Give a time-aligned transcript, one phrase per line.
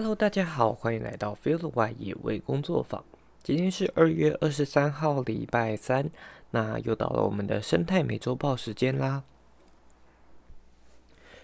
[0.00, 3.04] Hello，大家好，欢迎来到 Field 外野味工作坊。
[3.42, 6.08] 今天是二月二十三号，礼拜三，
[6.52, 9.24] 那又到了我们的生态美洲豹时间啦。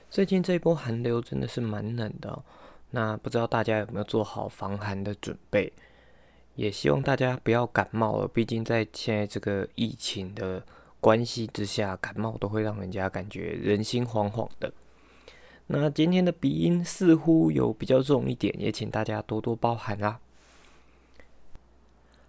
[0.09, 2.45] 最近这一波寒流真的是蛮冷的，
[2.93, 5.73] 那不知道大家有没有做好防寒的准备？
[6.55, 10.65] 也希望大家不要感冒了，毕竟在现在这个疫情的
[11.01, 14.73] 关系之下，感冒都会让人家感觉人心惶惶的。
[15.67, 20.21] 那今天的鼻音似乎有比较重一点，也请大家多多包涵啦。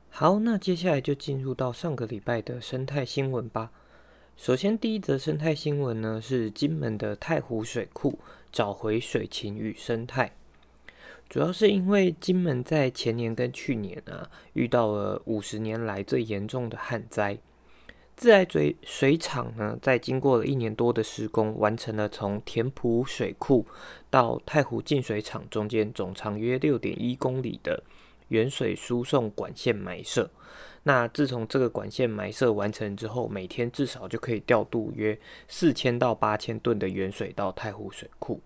[0.10, 3.72] 好，那接下来就进入到上个礼拜的生态新闻吧。
[4.38, 8.18] 首先，第一则生态新闻呢是金门的太湖水库
[8.52, 10.32] 找回水情与生态，
[11.30, 17.38] 主要是因为金门在前年跟去年啊遇到了五十年来最严重的旱灾。
[18.16, 23.66] 自来水水厂呢，在经过了一年多的施工，完成了从田埔水库
[24.10, 27.84] 到太湖净水厂中间总长约六点一公里的
[28.30, 30.30] 原水输送管线埋设。
[30.84, 38.40] 那自从这个管线埋设完成之后，每天至少就可以调度约四千到八千吨的原水到太湖水库。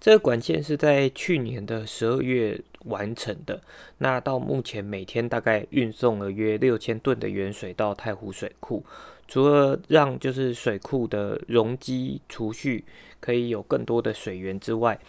[0.00, 3.60] 这个管线是在去年的十二月完成的。
[3.98, 8.84] 那到目前每天大概运送了约六千吨的原水到太湖水库。
[9.26, 12.84] 除了让就是水库的容积储蓄
[13.20, 15.00] 可以有更多的水源之外，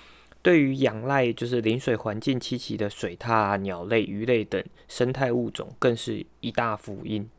[0.42, 7.30] 对于仰赖就是临水环境栖息的水獭、鸟类、鱼类等生态物种，更是一大福音。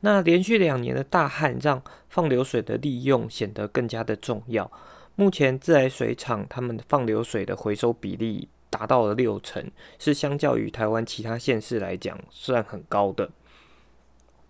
[0.00, 4.70] 那连续两年的大旱，让放流水的利用显得更加的重要。
[5.14, 13.30] 目前自来水厂他们放流水的回收比例达到了六成，是相较于台湾其他县市来讲算很高的。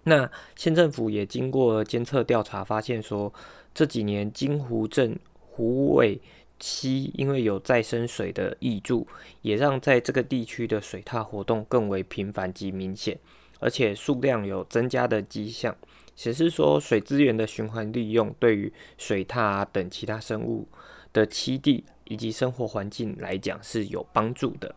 [0.05, 3.33] 那县政府也经过监测调查，发现说
[3.75, 6.21] 这几年金湖镇湖尾
[6.61, 9.07] 溪因为有再生水的挹注，
[9.43, 13.19] 也让在这个地区的水獭活动更为频繁及明显，
[13.59, 15.77] 而且数量有增加的迹象。
[16.15, 20.69] 显示说，水资源的循环利用对于水獭等其他生物
[21.13, 24.75] 的栖地以及生活环境来讲是有帮助的。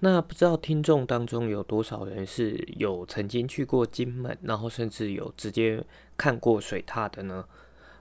[0.00, 5.82] 那不知道听众当中有多少人是有曾经去过金门，然后甚至有直接
[6.16, 7.46] 看过水獭的呢？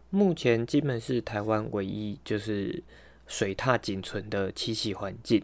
[0.09, 2.83] 目前金门是台湾唯一就是
[3.25, 5.41] 水獭仅存的栖息环境。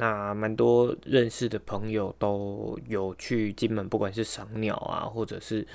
[0.00, 5.66] 那蛮多认识的朋友都有去金门，不管是赏鸟啊，或者是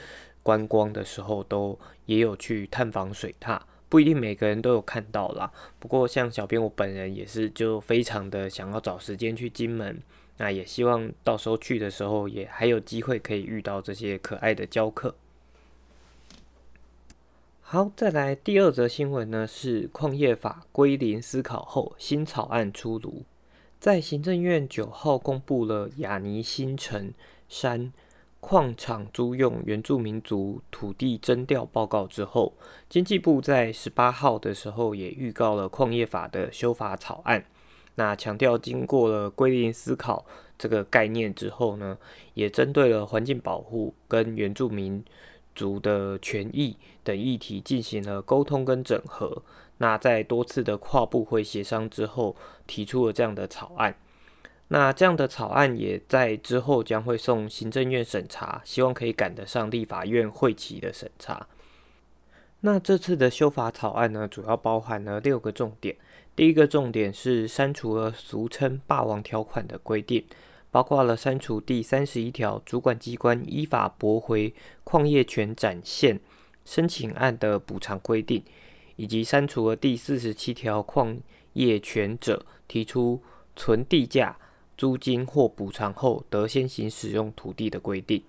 [0.42, 3.60] 观光的时候，都也有去探访水獭。
[3.90, 5.52] 不一定每个人都有看到啦。
[5.78, 10.02] 不过像小编我本人也是，就非常的想要找时间去金门。
[10.38, 15.14] 那也希望到时候去的时候，也还有机会可以遇到这些可爱的教客。
[17.62, 23.24] 好，再来第二则新闻呢，是矿业法归零思考后，新草案出炉。
[23.84, 27.14] 在行政院九号公布了雅尼新城
[27.50, 27.92] 山
[28.40, 32.54] 矿场租用原住民族土地征调报告之后，
[32.88, 37.44] 经济部在十八号的时候也预告了矿业法的修法草案。
[37.96, 40.26] 那强调经过了归零思考
[40.58, 41.98] 这个概念之后呢，
[42.36, 45.04] 也针对了环境保护跟原住民
[45.54, 49.44] 族的权益等议题进行了沟通跟整合。
[49.84, 52.34] 那在多次的跨部会协商之后，
[52.66, 53.94] 提出了这样的草案。
[54.70, 61.46] 那这样的草案也在之后将会送行政院审查，希望可以赶得上立法院会期的审查。
[62.62, 65.98] 那这次的修法草案呢，主要包含了六个重点。
[66.34, 70.26] 第一个重点是删除了俗称“霸王条款”的规定，
[70.72, 74.54] 包括了删除第三十一条主管机关依法驳回
[74.86, 76.22] 矿业权展现
[76.64, 78.42] 申请案的补偿规定。
[78.96, 81.18] 以及删除了第四十七条矿
[81.54, 83.22] 业权者提出
[83.56, 84.38] 存地价、
[84.78, 88.24] 租金或补偿后得先行使用土地的规定。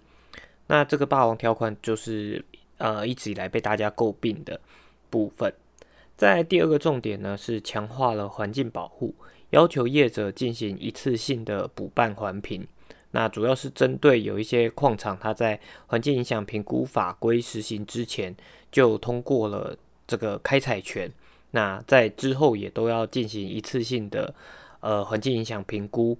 [0.67, 2.45] 那这个霸王条款就是
[2.79, 4.61] 呃一直以来被大家诟病的
[5.11, 5.53] 部分。
[6.17, 9.15] 在第二个重点呢是强化了环境保护，
[9.51, 12.67] 要求业者进行一次性的补办环评。
[13.11, 18.35] 那主要是针对有一些矿场，它在环境影响评估法规实行之前
[18.71, 19.77] 就通过了。
[20.07, 21.11] 这个开采权，
[21.53, 24.35] 那在之后也都要进行一次性的
[24.81, 26.19] 呃环境影响评估。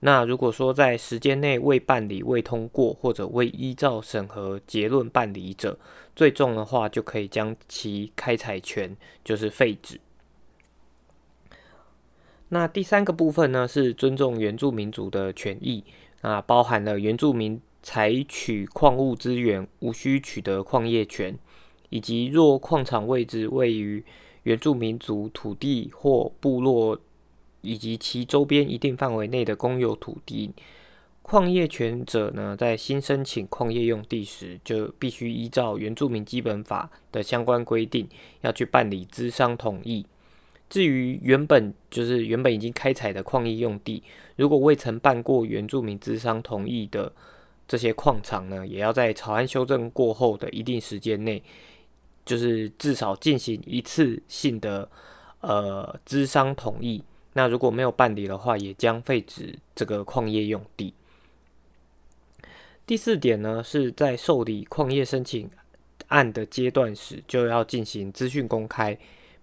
[0.00, 5.78] 那如果说在时间内未办理、未通过或者未依照审核结论办理者，
[6.14, 8.94] 最重的话就可以将其开采权
[9.24, 9.98] 就是废止。
[12.50, 15.82] 那第三个部分呢是尊重原住民族的权益，
[16.20, 21.36] 啊，包含了原住民采取矿物资源无需取得矿业权。
[21.96, 24.04] 以及若矿场位置位于
[24.42, 27.00] 原住民族土地或部落
[27.62, 30.52] 以及其周边一定范围内的公有土地。
[31.22, 38.06] 矿业权者呢，在新申请矿业用地时，就必须依照原住民基本法的相关规定，
[38.42, 40.04] 要去办理资商同意。
[40.68, 44.02] 至于原本就是原本已经开采的矿业用地，
[44.36, 47.10] 如果未曾办过原住民资商同意的
[47.66, 51.42] 这些矿场呢，也要在草案修正过后的一定时间内，
[52.26, 54.86] 就是至少进行一次性的
[55.40, 57.02] 呃资商同意。
[57.32, 60.92] 那如果没有办理的话，也将废止这个矿业用地。
[62.86, 65.50] 第四点呢，是在受理矿业申请
[66.08, 68.96] 案的阶段时，就要进行资讯公开，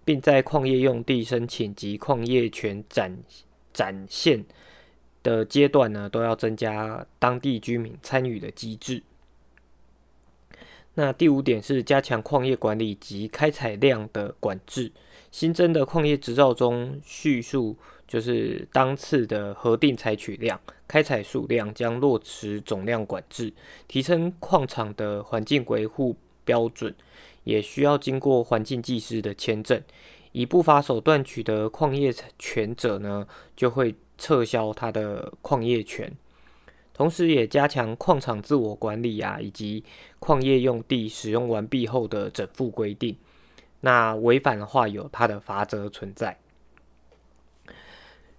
[0.04, 3.16] 并在矿业用地申请及矿业权展
[3.72, 4.44] 展现
[5.22, 9.02] 的阶段呢，都要增加当地居民参与的机制。
[10.94, 14.92] 那第五点是加强矿业管理及开采量的管制。
[15.30, 17.76] 新增的矿业执照中叙述，
[18.06, 23.52] 就是当次的核定采取量、开采数量将落实总量管制，
[23.88, 26.14] 提升矿场的环境维护
[26.44, 26.94] 标准，
[27.42, 29.82] 也需要经过环境技师的签证。
[30.30, 33.26] 以不法手段取得矿业权者呢，
[33.56, 36.12] 就会撤销他的矿业权。
[36.94, 39.84] 同时，也加强矿场自我管理啊，以及
[40.20, 43.16] 矿业用地使用完毕后的整复规定。
[43.80, 46.38] 那违反的话，有它的罚则存在。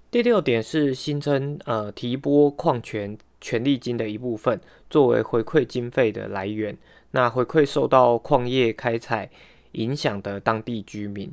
[0.09, 4.59] 第六点是新增呃提拨矿权权利金的一部分，
[4.89, 6.77] 作为回馈经费的来源。
[7.11, 9.29] 那回馈受到矿业开采
[9.73, 11.29] 影响的当地居民。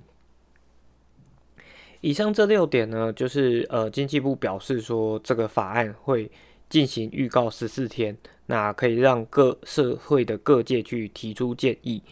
[2.01, 6.29] 以上这六点呢，就是呃经济部表示说，这个法案会
[6.73, 8.17] 进行预告十四天，
[8.47, 12.03] 那可以让各社会的各界去提出建议。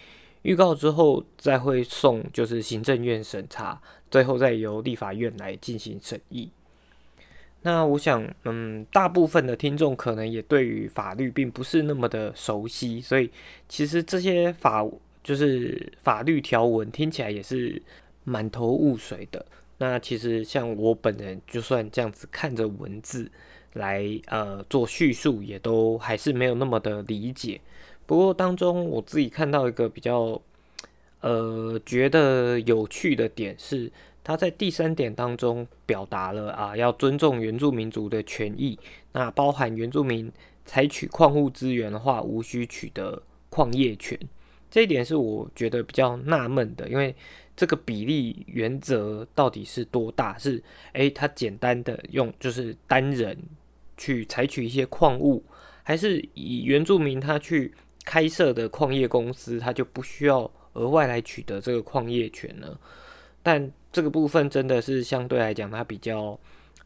[0.42, 3.80] 预告之后，再会送就是行政院审查，
[4.10, 6.50] 最后再由立法院来进行审议。
[7.62, 13.30] 那我想，嗯，大部分的听众可能也对于法律并不是那么的熟悉，所以
[13.66, 14.86] 其实这些法
[15.24, 17.82] 就是法律条文听起来也是
[18.24, 19.42] 满头雾水的。
[19.78, 23.30] 那其实像我本人，就算这样子看着文字
[23.74, 27.60] 来呃做叙述，也都还是没有那么的理解。
[28.06, 30.40] 不过当中，我自己看到一个比较，
[31.20, 33.92] 呃，觉得有趣的点是，
[34.24, 38.78] 他在第三点当中表达了啊，要尊重原住民族的权益，
[39.12, 40.32] 那包含原住民
[40.64, 44.18] 采取矿物资源的话，无需取得矿业权。
[44.70, 47.14] 这一点是我觉得比较纳闷的，因为
[47.56, 50.36] 这个比例原则到底是多大？
[50.38, 50.62] 是
[50.94, 53.36] 诶，他简单的用就是单人
[54.00, 55.44] 去采取一些矿物，
[55.82, 57.72] 还是以原住民他去？
[58.02, 62.76] 开设的矿业公司，他就不需要额外来取得这个矿业权呢。
[63.42, 66.36] 但这个部分真的是相对来讲，它比较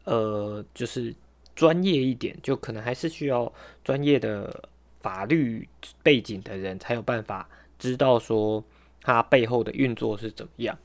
[0.03, 1.15] 呃，就是
[1.55, 3.51] 专业一点，就可能还是需要
[3.81, 4.69] 专业的
[4.99, 5.67] 法律
[6.03, 8.63] 背景的人才有办法知道说
[9.01, 10.77] 它背后的运作是怎么样。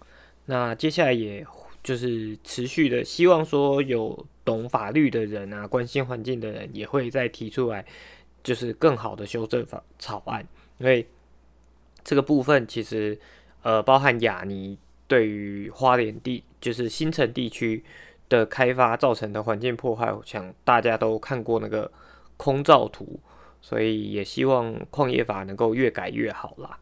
[0.46, 1.44] 那接下来也
[1.82, 7.84] 就是持续的希望说，有懂法律的人啊，关心环境的人也会再提出来。
[8.42, 10.40] 就是更好的修正法草案，
[10.78, 11.06] 因为
[12.02, 13.20] 这个部分其实
[13.60, 17.84] 呃包含雅尼对于花莲地就是新城地区
[18.30, 21.92] 的开发造成的环境破坏，我想大家都看过那个
[22.38, 23.20] 空照图，
[23.60, 26.78] 所以也希望矿业法能够越改越好啦。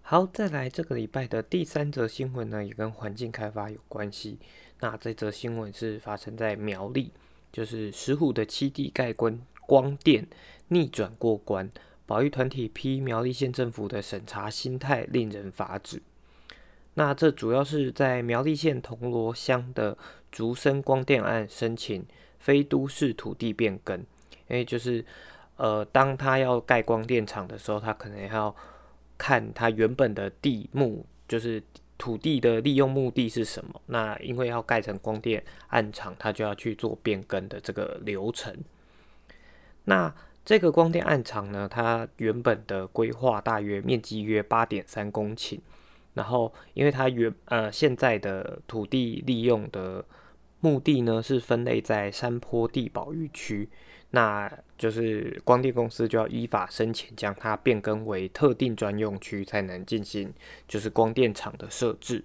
[0.00, 4.38] 好，再来这个礼拜的第三则新闻呢，也跟环境开发有关系。
[4.80, 7.12] 那这则新闻是发生在苗栗。
[7.52, 10.26] 就是石虎的七弟盖光光电
[10.68, 11.70] 逆转过关，
[12.04, 16.02] 保育团体批苗栗县政府的审查心态令人发指。
[16.94, 19.96] 那这主要是在苗栗县铜锣乡的
[20.30, 22.04] 竹生光电案申请
[22.38, 23.98] 非都市土地变更，
[24.48, 25.02] 因为就是
[25.56, 28.54] 呃，当他要盖光电厂的时候，他可能要
[29.16, 31.62] 看他原本的地目，就是。
[31.98, 33.80] 土地的利用目的是什么？
[33.86, 38.54] 那因为要盖成光电暗场，它就要去做变更的这个流程。
[39.84, 45.58] 那这个光电暗场呢，它原本的规划大约面积约八点三公顷，
[46.14, 50.04] 然后因为它原呃现在的土地利用的
[50.60, 53.68] 目的呢是分类在山坡地保育区。
[54.10, 60.32] 那就是光电公司就要依法申请将它变更为特定专用区，才能进行
[60.68, 62.24] 就是光电厂的设置。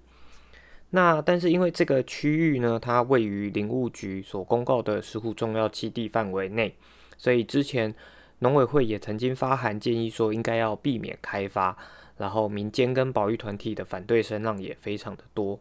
[0.92, 6.76] 那但是因为这个区域呢，它位于林务局所公告的石虎重要基地范围内，
[7.18, 7.94] 所以之前
[8.40, 11.78] 农委会也曾经发函建议说，应该要避免开发，
[12.18, 15.60] 然后民间跟保育团体的反对声浪也非常的多。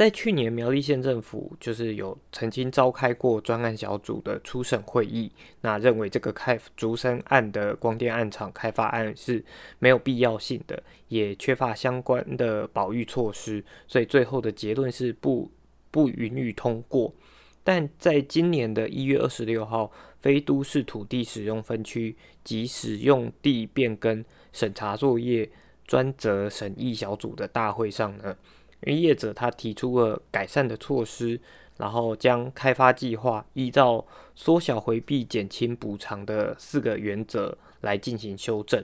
[0.00, 5.30] 在去年，苗栗县政府就是有曾经召开过专案小组的初审会议，
[5.60, 9.44] 那认为这个开竹山案的光电案场开发案是
[9.78, 15.52] 没有必要性的，也缺乏相关的保育措施，所以最后的结论是不
[15.90, 17.14] 不允予通过。
[17.62, 25.50] 但在今年的一月二十六号，非都市土地使用分区及使用地变更审查作业
[25.86, 28.34] 专责审议小组的大会上呢。
[28.82, 31.40] 因为业者他提出了改善的措施，
[31.76, 38.82] 然后将开发计划依照缩小回避、减轻补偿的四个原则来进行修正，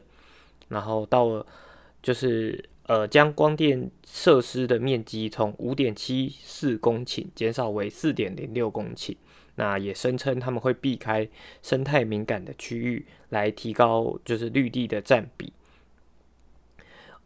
[0.68, 1.46] 然后到了
[2.02, 9.16] 就是呃将光电设施的面积从五点七四公顷减少为四点零六公顷，
[9.56, 11.28] 那也声称他们会避开
[11.62, 15.52] 生态敏感的区域，来提高就是绿地的占比。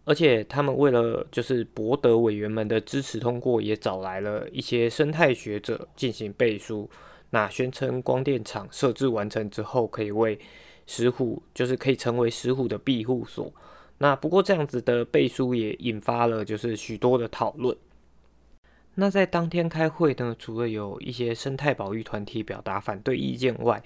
[0.04, 6.88] 而且他们为了就是博得委员们的支持通过，也找来了一些生态学者进行背书。
[7.30, 10.36] 那宣称光电厂设置完成之后，可以为
[10.86, 13.52] 石虎，就是可以成为石虎的庇护所。
[13.98, 17.76] 那不过这样子的背书也引发了就是许多的讨论。
[18.96, 23.80] 那在当天开会呢，除了有一些生态保育团体表达反对意见外，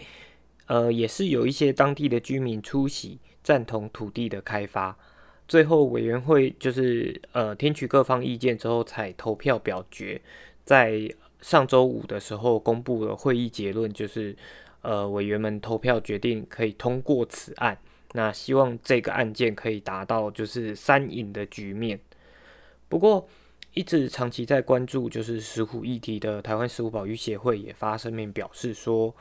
[0.66, 4.96] 呃，也是有一些当地的居民出席，赞同土地的开发。
[5.46, 10.20] 最后，委员会就是呃听取各方意见之后，才投票表决。
[10.64, 11.08] 在
[11.42, 14.34] 上周五的时候，公布了会议结论，就是
[14.80, 17.76] 呃委员们投票决定可以通过此案。
[18.12, 22.00] 那希望这个案件可以达到就是三赢的局面。
[22.88, 23.28] 不过，
[23.74, 29.14] 一直长期在关注就是石虎议题的台湾石虎保育协会也发声明表示说，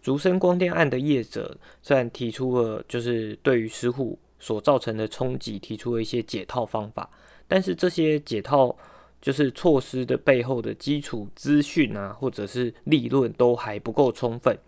[0.00, 4.18] 竹升光电案的业者虽然提出了就是对于石虎。
[4.40, 7.08] 所造成的冲击，提出了一些解套方法，
[7.46, 8.74] 但是这些解套
[9.20, 14.58] 就是措施的背后的基础资讯啊，或者是利润都还不够充分，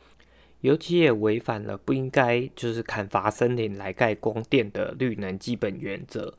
[0.61, 6.35] 尤其也违反了不应该就是砍伐森林来盖光电的绿能基本原则，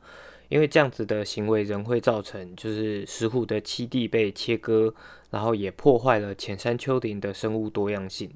[0.48, 4.94] 因为这样子的行为仍会造成就是石虎的栖地被切割，
[5.30, 8.30] 然后也破坏了浅山丘陵的生物多样性。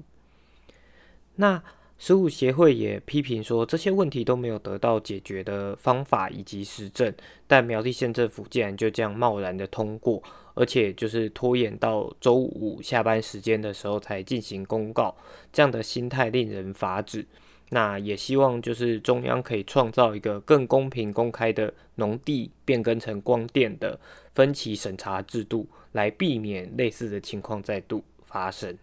[1.35, 1.63] 那。
[1.99, 7.13] 食物协会也批评说，这些问题都没有得到解决的方法以及实证，
[7.45, 15.13] 但苗栗县政府竟然就这样贸然的通过，而且就是拖延到周五下班时间的时候才进行公告，
[15.51, 17.27] 这样的心态令人发指。
[17.71, 23.99] 那也希望就是中央可以创造一个更公平公开的农地变更成光电的
[24.33, 28.75] 分期审查制度，来避免类似的情况再度发生。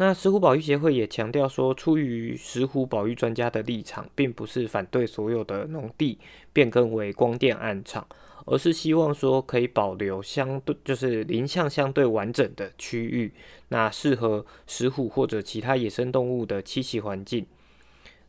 [0.00, 6.18] 那石虎保育协会也强调说，出于石虎保育专家的立场，并不是反对所有的农地
[6.54, 8.06] 变更为光电暗场，
[8.46, 13.30] 而是希望说可以保留相对就是林相相对完整的区域，
[13.68, 17.44] 那适合石虎或者其他野生动物的栖息环境，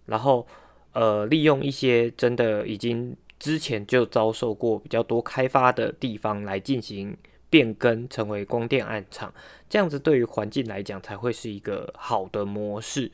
[0.07, 0.45] 然后
[0.91, 7.15] 呃利用一些真的已经之前就遭受过比较多开发的地方来进行。
[7.51, 9.31] 变更成为光电暗场，
[9.69, 13.11] 这样子对于环境来讲才会是一个好的模式。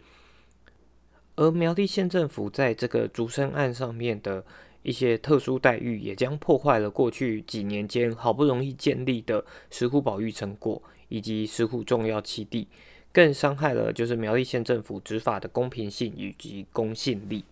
[1.36, 4.46] 而苗栗县政府在这个竹生案上面的
[4.84, 12.68] 一些特殊待遇，也将破坏了过去几年间好不容易建立的石虎保育成果以及石虎重要栖地，
[13.12, 17.44] 更伤害了就是苗栗县政府执法的公平性以及公信力。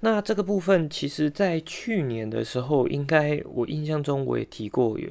[0.00, 5.08] 那这个部分，其实在去年的时候，应该我印象中我也提过，有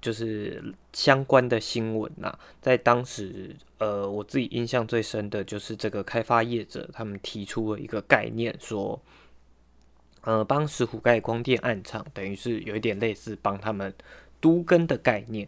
[0.00, 2.38] 就是相关的新闻呐。
[2.62, 8.98] 在当时，呃，我自己印象最深的就是这个开发业者他们提出了一个概念，说，
[10.22, 13.92] 呃，帮石虎盖光电暗场，等于是有一点类似帮他们
[14.40, 15.46] 都根的概念。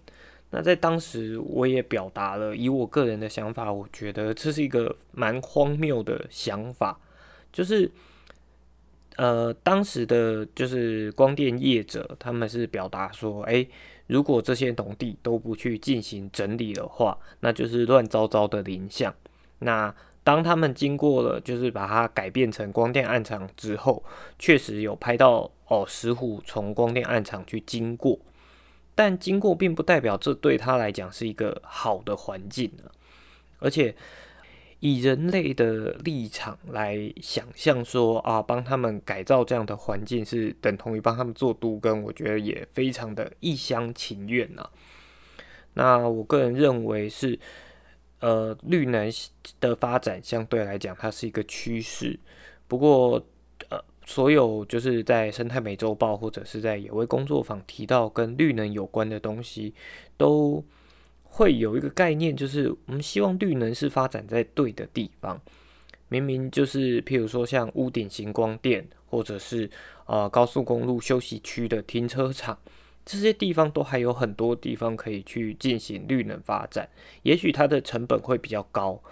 [0.51, 7.01] 那在当时，我也表达了以我个人的想法，我觉得这是一个蛮荒谬的想法，
[7.51, 7.91] 就是。
[9.23, 13.69] 呃，当时的就是光电业者，他们是表达说，诶，
[14.09, 19.15] 如果这些农地都不去进行整理的话，那就是乱糟糟的林相。
[19.61, 24.03] 那当他们经过了，就是把它改变成光电暗场之后，
[24.41, 28.19] 确实有拍到哦，石虎从光电暗场去经过，
[28.97, 32.73] 但经过并不代表这对他来讲是一个好的环境
[33.61, 33.95] 而且。
[34.83, 44.69] 以人类的立场来想象说啊，帮他们改造这样的环境是等同于帮他们做都根，我觉得也非常的一厢情愿呐。
[45.75, 47.39] 那我个人认为是，
[48.19, 49.09] 呃，绿能
[49.61, 52.19] 的发展相对来讲，它是一个趋势。
[52.67, 53.25] 不过，
[53.69, 59.73] 呃，所有就是在生态美洲豹或者是在野味工作坊提到跟绿能有关的东西，
[60.17, 60.65] 都
[61.35, 65.41] 会有一个概念，就是我们希望绿能是发展在对的地方。
[66.11, 69.69] 明明就是，譬如说像屋顶型光电，或者是
[70.05, 72.59] 呃高速公路休息区的停车场。
[73.07, 76.87] 这些地方都还有很多地方可以去进行绿能发展，
[77.23, 79.03] 也许它的成本会比较高，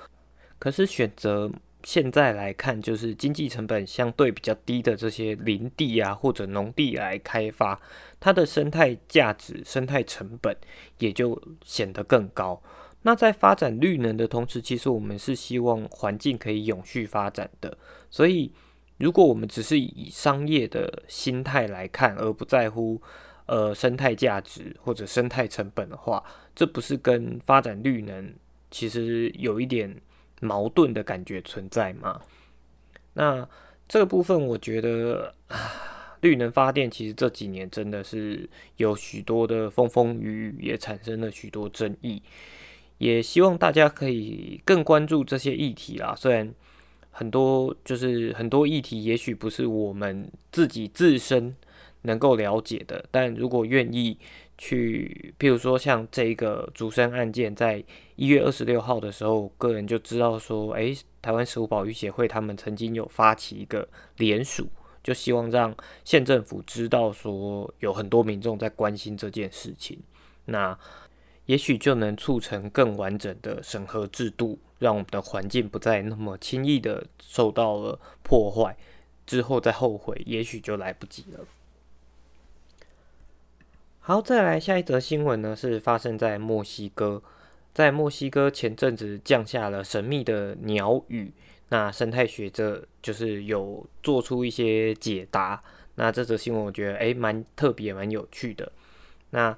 [0.59, 1.51] 可是选择
[1.83, 7.81] 现在来看，就是经济成本相对比较低的这些林地啊或者农地来开发，
[8.19, 10.57] 它的生态价值、生态成本
[10.99, 12.63] 也就显得更高。
[13.03, 17.77] 那在发展绿能的同时，其实我们是希望环境可以永续发展的，
[18.11, 18.53] 所以
[18.99, 23.01] 如果我们只是以商业的心态来看，而不在乎。
[23.47, 26.23] 呃，生态价值或者生态成本的话，
[26.55, 28.33] 这不是跟发展绿能
[28.71, 30.01] 其实有一点
[30.41, 32.21] 矛盾的感觉存在吗？
[33.15, 33.49] 那
[33.89, 35.35] 这个部分，我觉得
[36.21, 42.23] 绿能发电其实这几年真的是有许多的风风雨雨，也产生了许多争议。
[42.99, 46.15] 也希望大家可以更关注这些议题啦。
[46.17, 46.53] 虽然
[47.11, 51.55] 很多就是很多议题，也许不是我们自己自身。
[52.03, 54.17] 能够了解的，但如果愿意
[54.63, 57.83] 去，譬如说像这个竹生案件，在
[58.17, 63.89] 一月二十六号的时候，个人就知道说，诶，台湾食物保育协会他们曾经有发起一个
[64.19, 64.69] 联署，
[65.03, 65.75] 就希望让
[66.05, 69.99] 县政府知道说，有很多民众在关心这件事情，
[70.45, 70.79] 那
[71.47, 78.77] 也许就能促成更完整的审核制度，让我们的环境不再那么轻易的受到了破坏，
[79.25, 81.41] 之后再后悔，也许就来不及了。
[84.03, 87.23] 好，再来下一则新闻呢，是发生在墨西哥。
[87.75, 91.31] 在墨西哥前阵子降下了神秘的鸟雨，
[91.69, 95.63] 那生态学者就是有做出一些解答。
[95.97, 98.73] 那这则新闻我觉得诶蛮特别，蛮有趣的。
[99.31, 99.57] 那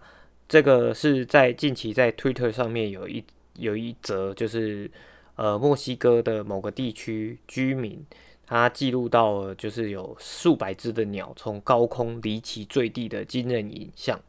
[0.48, 3.24] 这个是在近期在 Twitter 上面有一
[3.54, 4.90] 有一则，就是
[5.36, 8.04] 呃墨西哥的某个地区居民。
[8.44, 14.20] 他记录到了，就是有数百只的鸟从高空离奇坠地的惊人影像。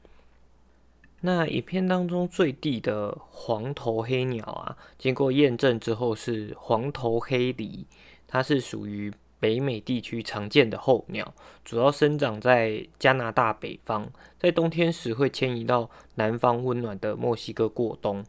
[1.25, 7.85] 那影片当中坠地的黄头黑鸟啊，经过验证之后是黄头黑鹂，
[8.27, 9.09] 它是属于
[9.39, 11.33] 北美地区常见的候鸟，
[11.63, 14.05] 主要生长在加拿大北方，
[14.37, 18.21] 在冬天时会迁移到南方温暖的墨西哥过冬。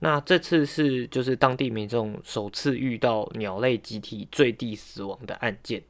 [0.00, 5.82] 那这次是就是当地民众首次遇到鸟类集体坠地死亡的案件，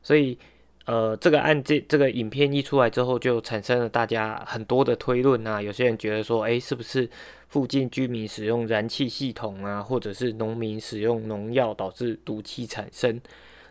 [0.00, 0.38] 所以。
[0.88, 5.60] 呃，这个案件，这个影片一出来之后，就产生了大家很多的推论啊。
[5.60, 7.06] 有些人觉得说，哎，是不是
[7.48, 13.20] 附近居民使用燃气系统啊，或者是农民使用农药导致毒气产生？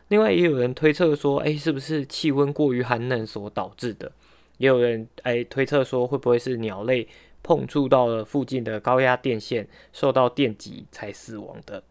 [0.09, 4.11] 另外，也有人推测说，哎，是不是气温过于寒冷所导致的？
[4.59, 7.07] 也有人哎推测说，会不会是鸟类
[7.41, 11.81] 碰触到了附近的高压电线，受到电击才死亡的？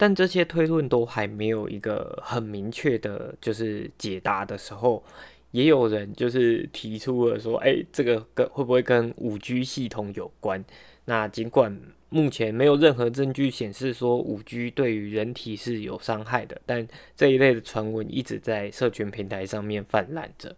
[0.00, 5.02] 但这些推论都还没有一个很明确的，就是解答的时候，
[5.50, 10.64] 也有人就是提出了说，哎，这个跟会不会跟五 G 系统有关？
[11.06, 11.76] 那尽管
[12.10, 20.54] 目前没有任何证据显示说五 G 对于人体是有伤害的，但这一类的传闻一直在社群平台上面泛滥着。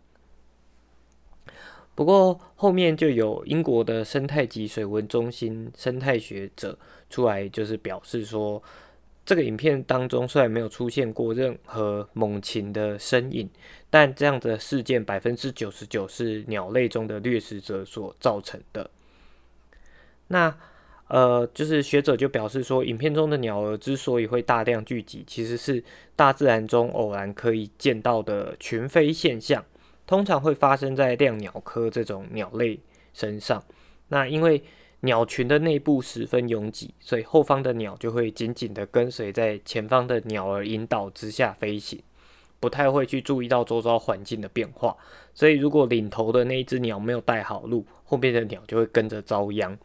[1.94, 8.62] 不过后面就有英国的生态级水文中心生态学者出来，就是表示说。
[9.30, 13.48] 这个影片当中虽然没有出现过任何猛禽的身影，
[13.88, 18.90] 但这样的事件百分之九十九是鸟类中的掠食者所造成的。
[20.26, 20.52] 那
[21.06, 25.84] 呃，就是学者就表示说，影片中的鸟儿之所以会大量聚集，其实是
[26.16, 29.64] 大自然中偶然可以见到的群飞现象，
[30.08, 32.80] 通常会发生在亮鸟科这种鸟类
[33.14, 33.62] 身上。
[34.08, 34.60] 那因为
[35.00, 42.02] 鸟群的内部十分拥挤，所以后方的鸟就会紧紧的跟随在前方的鸟儿引导之下飞行，
[42.58, 44.94] 不太会去注意到周遭环境的变化。
[45.32, 49.78] 所以如果领头的那一只鸟没有带好路，后面的鸟就会跟着遭殃。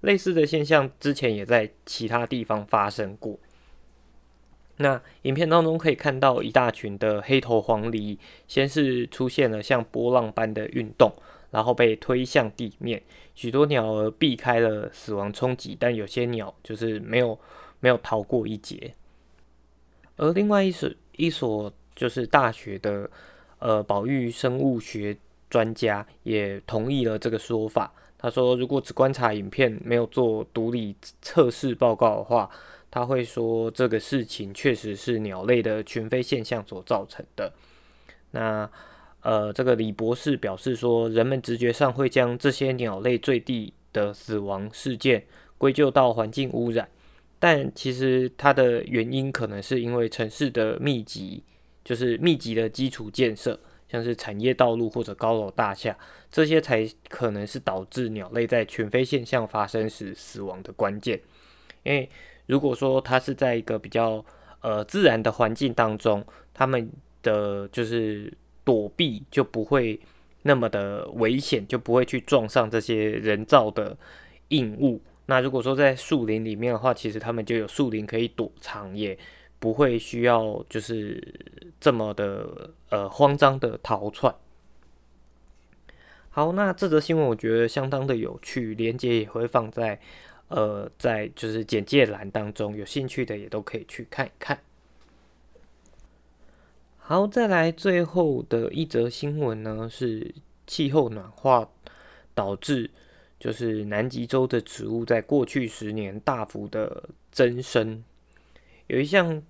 [0.00, 3.38] 类似的现象之前也在其他地方发生过。
[4.78, 11.12] 那影片当中可以看到一大群的黑头黄鹂，先是出现了像波浪般的运动。
[11.52, 13.00] 然后被推向地面，
[13.34, 17.38] 许多鸟儿避开了死亡冲击，但有些鸟就是没有
[17.78, 18.94] 没有逃过一劫。
[20.16, 23.08] 而另外一所一所就是大学的
[23.58, 25.14] 呃保育生物学
[25.50, 32.48] 专家也同意了这个说法，他说，如果只观察影片，没有做独立测试报告的话，
[32.90, 37.52] 他会说这个事情确实是鸟类的群飞现象所造成的。
[38.30, 38.70] 那
[39.22, 45.24] 呃，这个李博士表示说，人们直觉上会将这些鸟类坠地的死亡事件
[45.58, 46.88] 归咎到环境污染，
[47.38, 51.44] 但其实它的原因可能是因为城市的密集，
[51.84, 53.58] 就是密集的基础建设，
[53.88, 55.96] 像是产业道路或者高楼大厦，
[56.30, 61.20] 这些才可能是导致鸟类在群飞现象发生时死亡的关键。
[61.84, 62.10] 因为
[62.46, 64.24] 如果说它是在一个比较
[64.62, 66.90] 呃自然的环境当中，它们
[67.22, 68.32] 的就是
[68.64, 70.00] 躲避就不会
[70.42, 73.96] 那么的危险，就不会去撞上这些人造的
[74.48, 75.00] 硬物。
[75.26, 79.16] 那如果说在树林里面的话，其实他们就有树林可以躲藏，也
[79.58, 81.22] 不会需要就是
[81.80, 84.34] 这么的呃慌张的逃窜。
[86.30, 90.00] 好，那这则新闻我觉得相当的有趣，连接也会放在
[90.48, 94.58] 呃在就是简介栏当中，有兴趣的也都可以去看一看。
[97.04, 100.32] 好，再来最后的一则新闻呢，是
[100.68, 101.68] 气候暖化
[102.32, 102.88] 导致，
[103.40, 108.04] 就是南极洲的植物在过去十年大幅的增生。
[108.86, 109.42] 有一项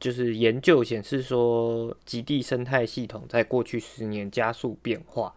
[0.00, 5.34] 就是研究显示说，极地生态系统在过去十年加速变化。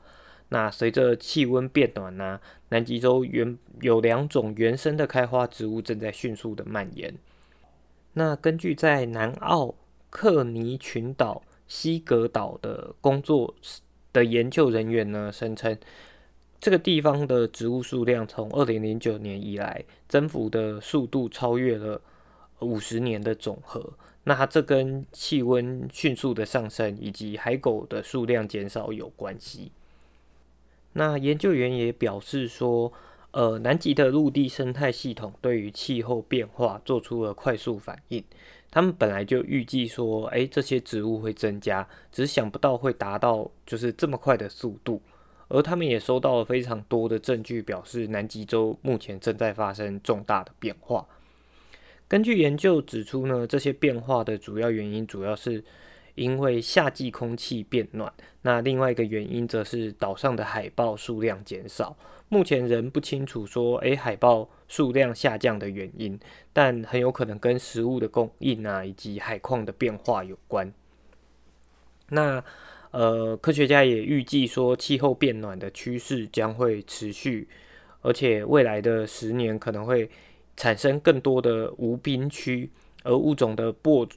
[0.47, 7.13] 那随着气温变暖呢，南极洲原有两种原生的开花植物正在迅速的蔓延。
[8.13, 9.75] 那根据在南澳
[10.11, 11.41] 克尼群岛。
[11.67, 13.55] 西格岛的工作
[14.11, 15.77] 的研究人员呢，声称
[16.59, 22.01] 这个地方的植物数量从二零零九年以来增幅的速度超越了
[22.59, 23.93] 五十年的总和。
[24.25, 29.71] 那这跟气温迅速的上升以及海狗的数量减少有关系。
[30.91, 32.91] 那研究员也表示说，
[33.31, 38.21] 呃，南极的陆地生态系统对于气候变化做出了快速反应。
[38.71, 45.01] 他们本来就预计说，哎，这些植物会增加，只是想不到会达到就是这么快的速度。
[45.49, 51.05] 而他们也收到了非常多的证据，表示南极洲目前正在发生重大的变化。
[52.07, 55.61] 根据研究指出呢，这些变化的主要原因主要是
[56.15, 61.93] 因为夏季空气变暖，那另外一个原因则是岛上的海豹数量减少。
[62.33, 66.17] 目前仍不清楚说，诶，海豹数量下降的原因，
[66.53, 70.71] 但很有可能跟食物的供应啊，以及海况的变化有关。
[72.07, 72.41] 那
[72.91, 77.49] 呃，科学家也预计说，气候变暖的趋势将会持续，
[78.01, 80.09] 而且未来的十年可能会
[80.55, 82.69] 产生更多的无冰区，
[83.03, 84.07] 而物种的播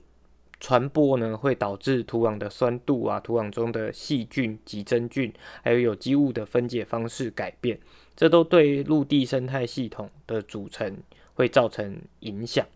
[0.61, 5.33] 传播呢，会导致土壤的酸度啊，土壤中的细菌及真菌，
[5.64, 7.77] 还有有机物的分解方式改变。
[8.16, 10.96] 这都对陆地生态系统的组成
[11.35, 12.66] 会造成影响。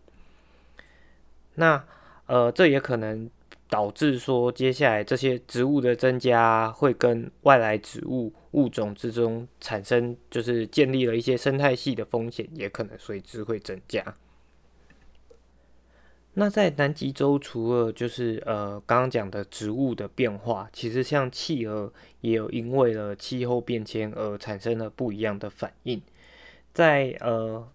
[1.55, 1.83] 那
[2.25, 3.29] 呃，这也可能
[3.69, 14.03] 导致说，接下来这些植物的增加会跟外来植物物种之中产生，就是建立了一些生态系的风险，也可能随之会增加。
[16.39, 26.01] 那在南极洲，除了就是呃刚刚讲的植物的变化，其实像企鹅也有因为了气候变迁而产生了不一样的反应。
[26.73, 27.67] 在呃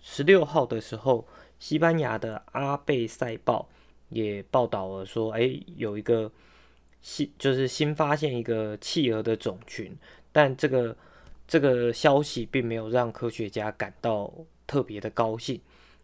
[0.00, 1.26] 十六号的时候，
[1.58, 3.68] 西班牙的阿贝塞报
[4.10, 6.30] 也报道了说，哎，有一个
[7.02, 9.92] 新就是新发现一个企鹅的种群，
[10.30, 10.96] 但这个
[11.48, 14.32] 这个消息并没有让科学家感到
[14.68, 15.60] 特别的高兴，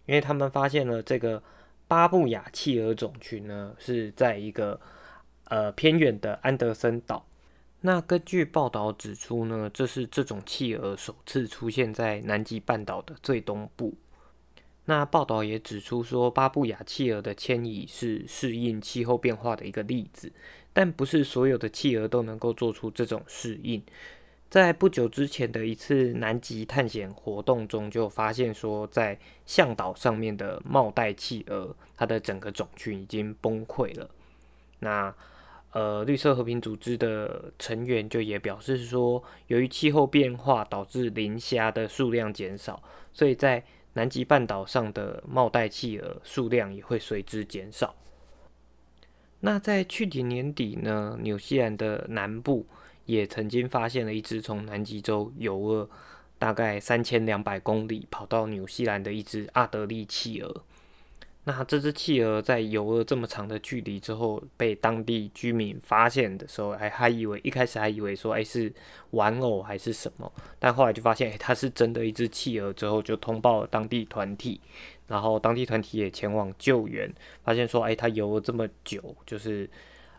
[0.07, 1.41] 因为他们发现了这个。
[1.89, 4.81] 巴布亚企鹅种群呢，是在一个
[5.45, 7.27] 呃偏远的安德森岛。
[7.83, 13.95] 那根据报道指出呢，这是这种企鹅首次出现在南极半岛的最东部。
[14.87, 20.33] 那报道也指出说，巴布亚企鹅的迁移是适应气候变化的一个例子，
[20.73, 23.83] 但不是所有的企鹅都能够做出这种适应。
[24.57, 34.09] 在不久之前的一次南极探险活动中，就发现说，在向导上面的帽带企鹅，它的整个种群已经崩溃了。
[34.79, 35.15] 那
[35.73, 47.95] 呃，绿色和平组织的成员就也表示说，由于气候变化导致磷虾的数量减少，所以在南极半岛上的帽带企鹅数量也会随之减少。
[49.41, 52.65] 那在去年年底呢，纽西兰的南部。
[53.07, 55.89] 也曾经发现了一只从南极洲游了
[56.39, 60.63] 大概三千两百公里跑到纽西兰的一只阿德利企鹅。
[61.49, 68.73] 那这只企鹅在游了这么长的距离之后，被当地居民发现的时候，还还以为一开始还以为说，哎，是
[69.13, 70.33] 玩偶还是什么？
[70.59, 72.73] 但后来就发现，哎，它是真的一只企鹅。
[72.73, 74.61] 之后就通报了当地团体，
[75.07, 77.09] 然后当地团体也前往救援，
[77.45, 79.71] 发现说，哎，它游了这么久，就是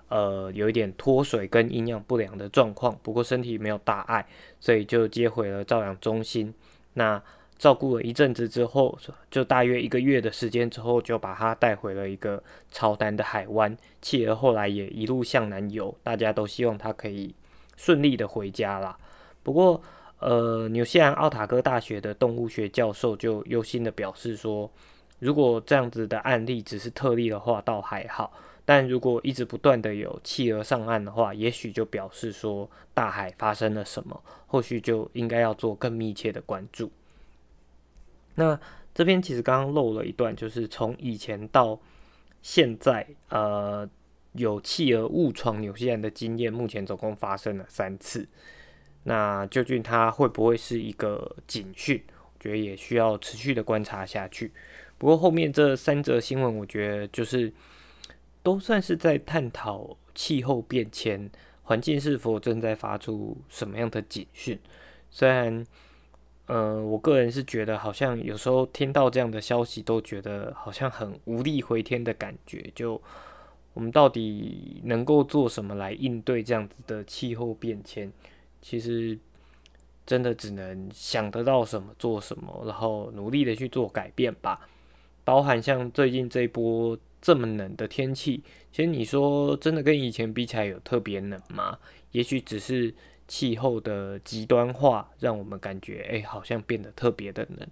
[0.10, 4.26] 呃有一点脱水跟营养不良的状况，不过身体没有大碍，
[4.60, 6.54] 所以就接回了照养中心。
[6.93, 7.22] 那
[7.58, 8.98] 照顾了一阵子之后，
[9.32, 13.76] 就大约一个月的时间之后，就把它带回了一个超南的海湾。
[14.02, 17.34] 企鹅后来也一路向南游，大家都希望它可以
[17.76, 18.96] 顺利的回家啦。
[19.41, 19.82] 不过，
[20.20, 24.70] 呃，纽西兰奥塔哥大学的动物学教授就忧心的表示说，
[25.17, 28.32] 如果这样子的案例只是特例的话，倒还好；
[28.69, 36.91] 但如果一直不断的有企鹅上岸的话，也许就表示说大海发生了什么，后续就应该要做更密切的关注。
[38.36, 38.60] 那
[38.93, 41.80] 这边其实刚刚漏了一段，就是从以前到
[42.41, 43.89] 现在，呃，
[44.34, 48.27] 有企鹅误闯纽西兰的经验，目前总共发生了三次。
[49.03, 52.03] 那究竟它会不会是一个警讯？
[52.10, 54.51] 我觉得也需要持续的观察下去。
[54.97, 57.49] 不过后面这三则新闻，我觉得就是
[58.47, 61.29] 都算是在探讨气候变迁，
[61.63, 64.57] 环境是否正在发出什么样的警讯。
[65.10, 65.65] 虽然。
[66.45, 72.71] 呃，我个人是觉得，好像有时候听到这样的消息，都觉得好像很无力回天的感觉。
[72.73, 73.01] 就
[73.73, 78.10] 我们到底能够做什么来应对这样子的气候变迁？
[78.62, 79.19] 其实
[80.05, 84.69] 真的只能想得到什么做什么，然后努力的去做改变吧。
[85.25, 91.77] 包含像最近这一波这么冷的天气，其实你说真的跟以前比起来有特别冷吗？
[92.12, 92.93] 也许只是。
[93.30, 97.67] 气候的极端化让我们感觉，哎，好像变得特别的冷。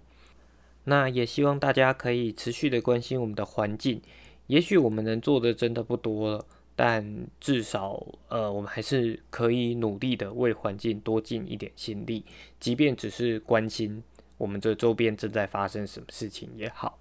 [0.84, 4.02] 那也希望大家可以持续的关心我们的环境。
[4.48, 12.26] 也许我们能做的真的不多了，但至少，呃，我们还是可以努力的为环境多尽一点心力，
[12.60, 14.02] 即便只是关心
[14.36, 16.98] 我们这周边正在发生什么事情也好。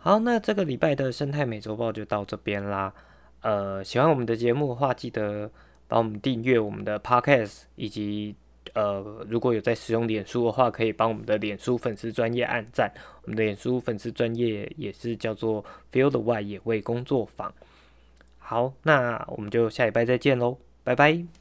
[0.00, 2.92] 好，那这个礼拜的生态美洲报就到这边啦。
[3.42, 5.50] 呃，喜欢我们的节目的话，记得。
[5.90, 8.32] 帮我们订阅我们的 Podcast，以及
[8.74, 12.88] 呃，如果有在使用脸书的话，可以帮我们的脸书粉丝专业按赞。
[13.22, 17.52] 我们的脸书粉丝专业也是叫做 Field 外野味工作坊。
[18.38, 21.39] 好，那我们就下礼拜再见喽，拜拜。